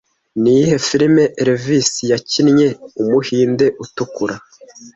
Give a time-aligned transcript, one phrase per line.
[0.41, 2.67] Ni iyihe filime Elvis yakinnye
[3.01, 4.35] Umuhinde Utukura